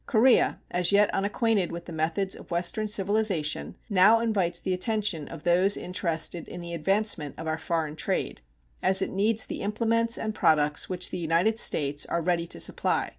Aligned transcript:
Korea, 0.07 0.59
as 0.71 0.91
yet 0.91 1.13
unacquainted 1.13 1.71
with 1.71 1.85
the 1.85 1.93
methods 1.93 2.33
of 2.33 2.49
Western 2.49 2.87
civilization, 2.87 3.77
now 3.87 4.19
invites 4.19 4.59
the 4.59 4.73
attention 4.73 5.27
of 5.27 5.43
those 5.43 5.77
interested 5.77 6.47
in 6.47 6.59
the 6.59 6.73
advancement 6.73 7.35
of 7.37 7.45
our 7.45 7.59
foreign 7.59 7.95
trade, 7.95 8.41
as 8.81 9.03
it 9.03 9.11
needs 9.11 9.45
the 9.45 9.61
implements 9.61 10.17
and 10.17 10.33
products 10.33 10.89
which 10.89 11.11
the 11.11 11.19
United 11.19 11.59
States 11.59 12.07
are 12.07 12.19
ready 12.19 12.47
to 12.47 12.59
supply. 12.59 13.09